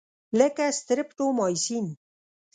لکه 0.39 0.65
سټریپټومایسین. 0.77 1.85